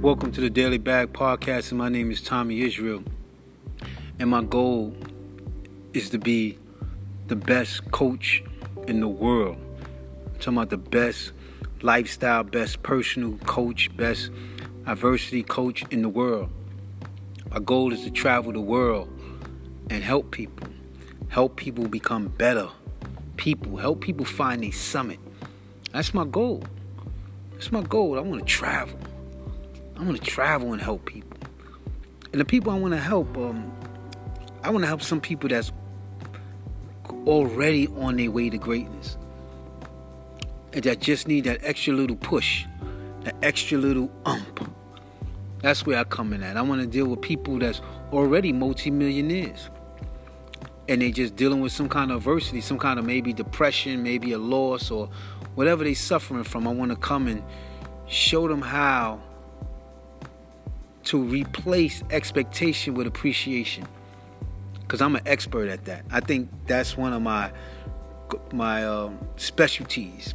[0.00, 3.02] Welcome to the Daily Bag Podcast, and my name is Tommy Israel.
[4.20, 4.94] And my goal
[5.92, 6.56] is to be
[7.26, 8.44] the best coach
[8.86, 9.56] in the world.
[10.26, 11.32] I'm talking about the best
[11.82, 14.30] lifestyle, best personal coach, best
[14.86, 16.48] adversity coach in the world.
[17.50, 19.08] My goal is to travel the world
[19.90, 20.68] and help people.
[21.28, 22.68] Help people become better
[23.36, 23.78] people.
[23.78, 25.18] Help people find a summit.
[25.92, 26.62] That's my goal.
[27.54, 28.16] That's my goal.
[28.16, 28.96] I want to travel.
[29.98, 31.36] I want to travel and help people.
[32.32, 33.72] And the people I want to help, um,
[34.62, 35.72] I want to help some people that's
[37.26, 39.16] already on their way to greatness.
[40.72, 42.64] And that just need that extra little push,
[43.24, 44.72] that extra little ump.
[45.62, 46.56] That's where I come in at.
[46.56, 47.80] I want to deal with people that's
[48.12, 49.68] already multimillionaires.
[50.86, 54.32] And they just dealing with some kind of adversity, some kind of maybe depression, maybe
[54.32, 55.10] a loss, or
[55.56, 56.68] whatever they suffering from.
[56.68, 57.42] I want to come and
[58.06, 59.20] show them how
[61.08, 63.86] to replace expectation with appreciation.
[64.80, 66.04] Because i'm an expert at that.
[66.10, 67.50] I think that's one of my
[68.52, 70.34] my um, specialties.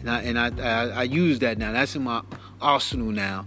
[0.00, 1.72] And, I, and I, I, I use that now.
[1.72, 2.22] That's in my
[2.60, 3.46] arsenal now.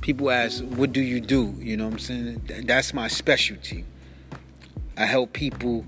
[0.00, 1.52] People ask what do you do?
[1.58, 2.42] You know what i'm saying?
[2.64, 3.84] That's my specialty.
[4.96, 5.84] I help people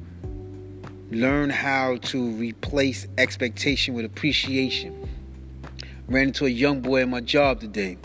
[1.13, 5.09] learn how to replace expectation with appreciation.
[6.09, 7.97] Ran into a young boy at my job today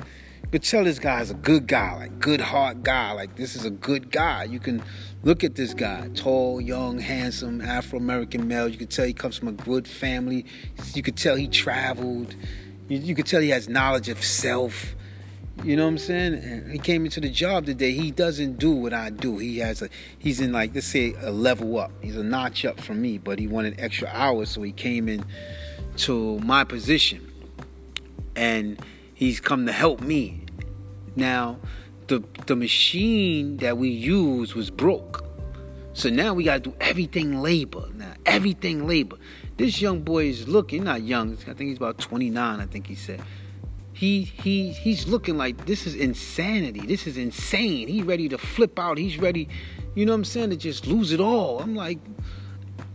[0.56, 3.12] could tell this guy's a good guy, like good heart guy.
[3.12, 4.46] Like this is a good guy.
[4.46, 4.82] You can
[5.22, 8.70] look at this guy, tall, young, handsome, Afro American male.
[8.70, 10.46] You can tell he comes from a good family.
[10.94, 12.38] You could tell he traveled.
[12.88, 14.96] You, you could tell he has knowledge of self.
[15.62, 16.36] You know what I'm saying?
[16.36, 17.92] And he came into the job today.
[17.92, 19.40] He doesn't do what I do.
[19.40, 21.92] He has a he's in like let's say a level up.
[22.02, 25.26] He's a notch up from me, but he wanted extra hours, so he came in
[25.98, 27.30] to my position.
[28.38, 28.80] And
[29.14, 30.45] he's come to help me
[31.16, 31.60] now,
[32.08, 35.24] the the machine that we used was broke.
[35.94, 37.88] So now we gotta do everything labor.
[37.94, 39.18] Now everything labor.
[39.58, 41.34] This young boy is looking not young.
[41.34, 42.60] I think he's about 29.
[42.60, 43.22] I think he said.
[43.94, 46.82] He he he's looking like this is insanity.
[46.82, 47.88] This is insane.
[47.88, 48.98] He's ready to flip out.
[48.98, 49.48] He's ready,
[49.96, 51.62] you know what I'm saying, to just lose it all.
[51.62, 52.00] I'm like,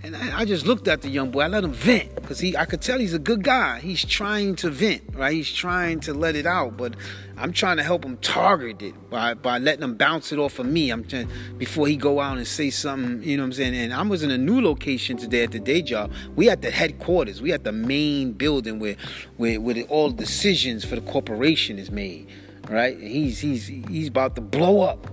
[0.03, 1.43] and I, I, just looked at the young boy.
[1.43, 3.81] I let him vent because he, I could tell he's a good guy.
[3.81, 5.35] He's trying to vent, right?
[5.35, 6.95] He's trying to let it out, but
[7.37, 10.65] I'm trying to help him target it by, by letting him bounce it off of
[10.65, 10.91] me.
[10.91, 13.23] I'm trying before he go out and say something.
[13.23, 13.75] You know what I'm saying?
[13.75, 16.11] And I was in a new location today at the day job.
[16.35, 17.43] We at the headquarters.
[17.43, 18.97] We at the main building where
[19.37, 22.27] where, where all decisions for the corporation is made.
[22.71, 22.99] Right?
[22.99, 25.07] He's he's he's about to blow up.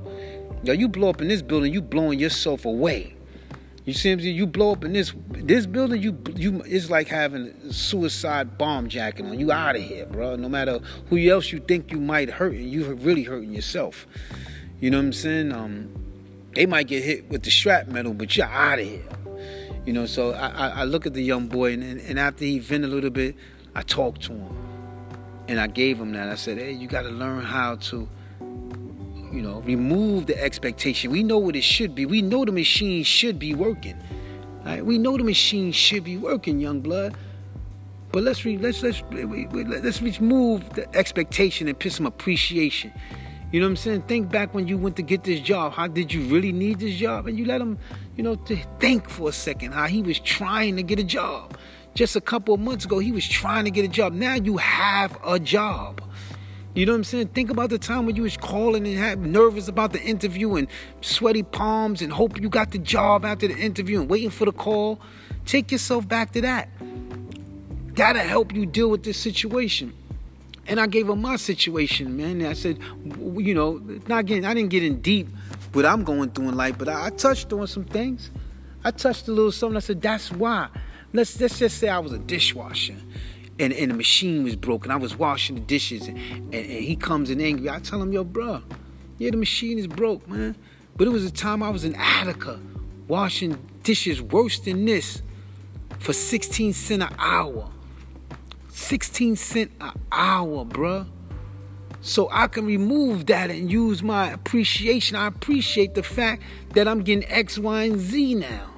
[0.64, 3.17] Yo, you blow up in this building, you blowing yourself away.
[3.88, 4.36] You see what I'm saying?
[4.36, 8.90] You blow up in this this building, you you it's like having a suicide bomb
[8.90, 9.40] jacket on.
[9.40, 10.36] You out of here, bro.
[10.36, 14.06] No matter who else you think you might hurt, you really hurting yourself.
[14.82, 15.54] You know what I'm saying?
[15.54, 15.90] Um,
[16.54, 19.08] they might get hit with the strap metal, but you're out of here.
[19.86, 22.60] You know, so I, I, I look at the young boy, and, and after he
[22.60, 23.38] vent a little bit,
[23.74, 24.54] I talked to him,
[25.48, 26.28] and I gave him that.
[26.28, 28.10] I said, "Hey, you got to learn how to."
[29.32, 31.12] You know, remove the expectation.
[31.12, 32.06] We know what it should be.
[32.06, 33.98] We know the machine should be working.
[34.66, 34.86] Right?
[34.86, 37.16] We know the machine should be working, young blood.
[38.12, 42.92] But let's re, let's let's let's remove the expectation and put some appreciation.
[43.52, 44.02] You know what I'm saying?
[44.04, 45.74] Think back when you went to get this job.
[45.74, 47.28] How did you really need this job?
[47.28, 47.78] And you let him,
[48.16, 51.58] you know, to think for a second how he was trying to get a job.
[51.94, 54.14] Just a couple of months ago, he was trying to get a job.
[54.14, 56.02] Now you have a job.
[56.78, 57.30] You know what I'm saying?
[57.30, 60.68] Think about the time when you was calling and had nervous about the interview and
[61.02, 64.52] sweaty palms and hope you got the job after the interview and waiting for the
[64.52, 65.00] call.
[65.48, 66.70] Take yourself back to that.
[67.96, 69.92] That'll help you deal with this situation.
[70.68, 72.46] And I gave him my situation, man.
[72.46, 75.30] I said, you know, not getting, I didn't get in deep
[75.74, 78.30] what I'm going through in life, but I, I touched on some things.
[78.84, 79.78] I touched a little something.
[79.78, 80.68] I said, that's why.
[81.12, 82.98] Let's let's just say I was a dishwasher
[83.60, 84.92] and, and the machine was broken.
[84.92, 87.70] I was washing the dishes, and, and, and, he comes in angry.
[87.70, 88.62] I tell him, yo, bro,
[89.18, 90.56] yeah, the machine is broke, man.
[90.96, 92.60] But it was a time I was in Attica
[93.08, 95.22] washing dishes worse than this
[96.00, 97.70] for 16 cent an hour.
[98.70, 101.08] 16 cent an hour, bruh.
[102.02, 105.16] So I can remove that and use my appreciation.
[105.16, 106.44] I appreciate the fact
[106.74, 108.70] that I'm getting X, Y, and Z now.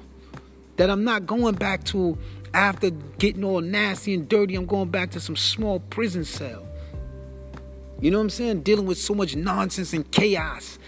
[0.76, 2.16] That I'm not going back to
[2.54, 6.66] after getting all nasty and dirty, I'm going back to some small prison cell.
[8.00, 8.62] You know what I'm saying?
[8.62, 10.78] Dealing with so much nonsense and chaos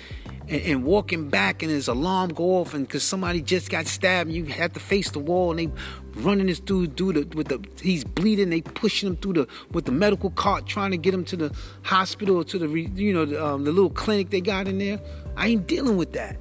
[0.48, 4.28] and, and walking back and his alarm go off and because somebody just got stabbed
[4.28, 7.64] and you have to face the wall and they running this dude the with the
[7.80, 11.24] he's bleeding they pushing him through the with the medical cart trying to get him
[11.24, 14.68] to the hospital or to the you know the, um, the little clinic they got
[14.68, 15.00] in there
[15.36, 16.36] i ain't dealing with that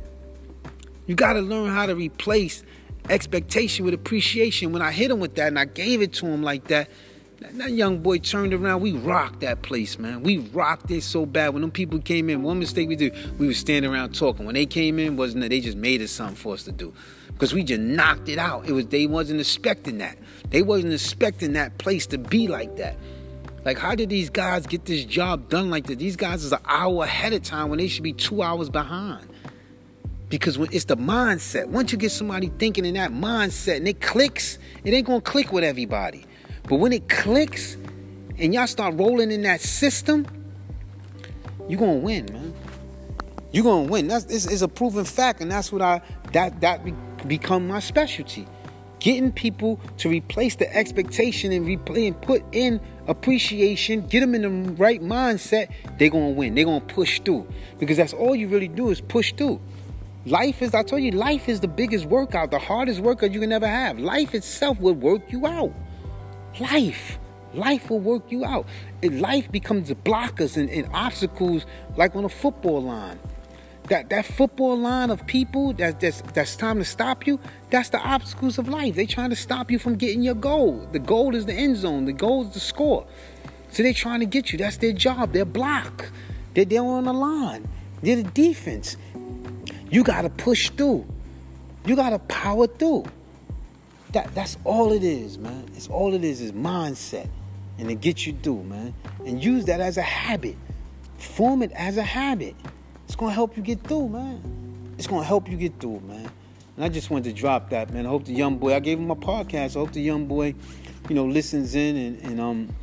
[1.08, 2.64] you got to learn how to replace
[3.10, 6.44] expectation with appreciation when i hit him with that and i gave it to him
[6.44, 6.90] like that
[7.42, 8.82] that young boy turned around.
[8.82, 10.22] We rocked that place, man.
[10.22, 11.54] We rocked it so bad.
[11.54, 14.46] When them people came in, one mistake we did, we was standing around talking.
[14.46, 15.50] When they came in, wasn't?
[15.50, 16.94] They just made it something for us to do,
[17.30, 18.68] because we just knocked it out.
[18.68, 20.18] It was they wasn't expecting that.
[20.50, 22.96] They wasn't expecting that place to be like that.
[23.66, 26.00] Like, how did these guys get this job done like that?
[26.00, 29.28] These guys is an hour ahead of time when they should be two hours behind.
[30.32, 31.68] Because when it's the mindset.
[31.68, 35.52] Once you get somebody thinking in that mindset and it clicks, it ain't gonna click
[35.52, 36.26] with everybody.
[36.70, 37.76] But when it clicks
[38.38, 40.26] and y'all start rolling in that system,
[41.68, 42.54] you're gonna win, man.
[43.52, 44.08] You're gonna win.
[44.08, 46.02] That's this is a proven fact, and that's what I
[46.32, 46.94] that that be,
[47.28, 48.48] become my specialty.
[49.00, 54.44] Getting people to replace the expectation and replay and put in appreciation, get them in
[54.44, 55.70] the right mindset,
[56.00, 56.56] they're gonna win.
[56.56, 57.50] They're gonna push through.
[57.80, 59.60] Because that's all you really do is push through.
[60.26, 63.52] Life is, I told you, life is the biggest workout, the hardest workout you can
[63.52, 64.00] ever have.
[64.00, 65.74] Life itself will work you out.
[66.60, 67.18] Life.
[67.56, 68.68] Life will work you out.
[69.02, 71.66] And life becomes blockers and, and obstacles
[71.98, 73.20] like on a football line.
[73.90, 77.40] That that football line of people that, that's that's time to stop you,
[77.72, 78.96] that's the obstacles of life.
[78.96, 80.88] They're trying to stop you from getting your goal.
[80.92, 83.06] The goal is the end zone, the goal is the score.
[83.72, 84.60] So they're trying to get you.
[84.60, 85.34] That's their job.
[85.34, 86.10] They're block.
[86.54, 87.68] They're, they're on the line.
[88.04, 88.98] They're the defense.
[89.92, 91.06] You gotta push through.
[91.86, 93.06] You gotta power through.
[94.14, 95.66] That that's all it is, man.
[95.76, 97.30] It's all it is is mindset.
[97.78, 98.94] And to get you through, man.
[99.26, 100.56] And use that as a habit.
[101.18, 102.56] Form it as a habit.
[103.06, 104.94] It's gonna help you get through, man.
[104.98, 106.32] It's gonna help you get through, man.
[106.78, 108.06] And I just wanted to drop that, man.
[108.06, 109.76] I hope the young boy, I gave him a podcast.
[109.76, 110.56] I hope the young boy,
[111.10, 112.76] you know, listens in and, and um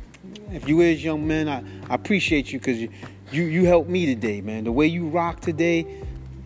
[0.51, 2.89] if you is young man, I, I appreciate you because you,
[3.31, 4.63] you you helped me today, man.
[4.63, 6.03] The way you rock today,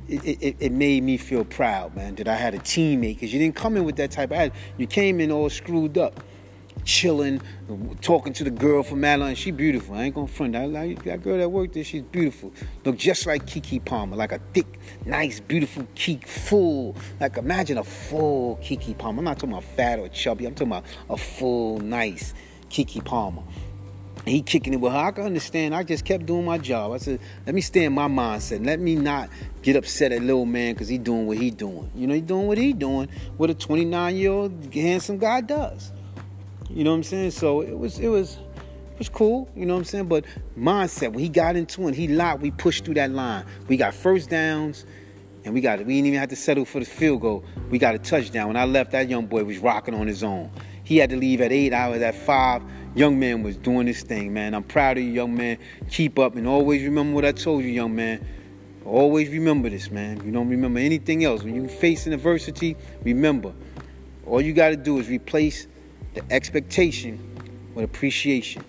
[0.08, 3.16] it, it, it, made me feel proud, man, that I had a teammate.
[3.16, 4.60] Because you didn't come in with that type of attitude.
[4.78, 6.24] You came in all screwed up,
[6.84, 7.42] chilling,
[8.02, 9.36] talking to the girl from Madeline.
[9.36, 9.96] She beautiful.
[9.96, 10.54] I ain't gonna front.
[10.54, 10.72] That,
[11.06, 12.52] that girl that worked there, she's beautiful.
[12.84, 16.96] Look just like Keke Palmer, like a thick, nice, beautiful Keke, full.
[17.20, 19.20] Like imagine a full Keke Palmer.
[19.20, 20.46] I'm not talking about fat or chubby.
[20.46, 22.34] I'm talking about a full, nice
[22.70, 23.44] Keke Palmer
[24.26, 24.98] he kicking it with her.
[24.98, 25.76] I can understand.
[25.76, 26.94] I just kept doing my job.
[26.94, 28.66] I said, let me stay in my mindset.
[28.66, 29.30] Let me not
[29.62, 31.92] get upset at little man because he doing what he doing.
[31.94, 33.10] You know, he doing what he doing.
[33.38, 35.92] What a 29 year old handsome guy does.
[36.70, 37.32] You know what I'm saying?
[37.32, 38.38] So it was it was
[38.94, 39.50] it was cool.
[39.56, 40.08] You know what I'm saying?
[40.08, 40.26] But
[40.58, 42.42] mindset when he got into it, he locked.
[42.42, 43.46] We pushed through that line.
[43.68, 44.86] We got first downs.
[45.46, 45.80] And we got.
[45.80, 47.44] We didn't even have to settle for the field goal.
[47.70, 48.48] We got a touchdown.
[48.48, 50.50] When I left, that young boy was rocking on his own.
[50.86, 51.74] He had to leave at eight.
[51.74, 52.64] I was at five
[52.96, 54.54] young man was doing this thing, man.
[54.54, 55.58] I'm proud of you, young man.
[55.90, 58.26] Keep up and always remember what I told you, young man.
[58.86, 60.24] Always remember this, man.
[60.26, 61.44] You don't remember anything else.
[61.44, 63.54] When you facing adversity, remember.
[64.26, 65.68] All you got to do is replace
[66.14, 67.20] the expectation
[67.74, 68.64] with appreciation.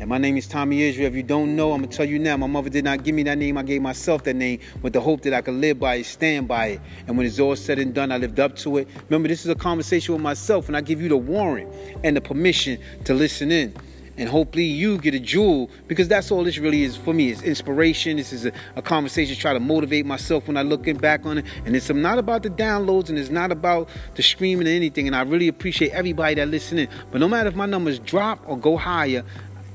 [0.00, 1.08] And my name is Tommy Israel.
[1.08, 2.36] If you don't know, I'm gonna tell you now.
[2.36, 3.56] My mother did not give me that name.
[3.56, 6.48] I gave myself that name with the hope that I could live by it, stand
[6.48, 6.80] by it.
[7.06, 8.88] And when it's all said and done, I lived up to it.
[9.08, 11.72] Remember, this is a conversation with myself, and I give you the warrant
[12.02, 13.74] and the permission to listen in
[14.16, 17.42] and hopefully you get a jewel because that's all this really is for me it's
[17.42, 21.24] inspiration this is a, a conversation to try to motivate myself when i looking back
[21.24, 24.70] on it and it's not about the downloads and it's not about the streaming or
[24.70, 28.42] anything and i really appreciate everybody that listening but no matter if my numbers drop
[28.46, 29.24] or go higher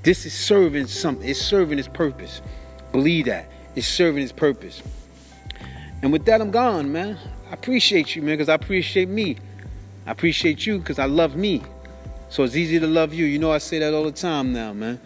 [0.08, 1.28] this is serving something.
[1.28, 2.42] It's serving its purpose.
[2.94, 3.52] Believe that.
[3.76, 4.82] It's serving its purpose.
[6.02, 7.18] And with that, I'm gone, man.
[7.52, 9.36] I appreciate you, man, because I appreciate me.
[10.06, 11.62] I appreciate you because I love me.
[12.30, 13.26] So it's easy to love you.
[13.26, 14.98] You know I say that all the time now, man.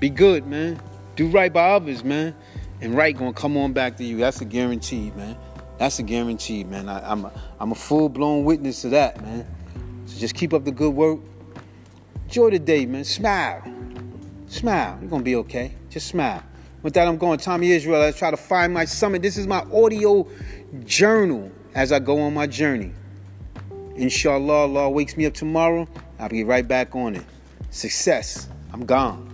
[0.00, 0.82] Be good, man.
[1.14, 2.34] Do right by others, man.
[2.80, 4.16] And right gonna come on back to you.
[4.16, 5.36] That's a guarantee, man.
[5.78, 6.88] That's a guarantee, man.
[6.88, 9.46] I, am a, I'm a full-blown witness to that, man.
[10.06, 11.20] So just keep up the good work.
[12.24, 13.04] Enjoy the day, man.
[13.04, 13.71] Smile.
[14.52, 14.98] Smile.
[15.00, 15.72] You're going to be okay.
[15.88, 16.42] Just smile.
[16.82, 18.02] With that, I'm going Tommy Israel.
[18.02, 19.22] I try to find my summit.
[19.22, 20.28] This is my audio
[20.84, 22.92] journal as I go on my journey.
[23.96, 25.88] Inshallah, Allah wakes me up tomorrow.
[26.18, 27.24] I'll be right back on it.
[27.70, 28.50] Success.
[28.74, 29.31] I'm gone.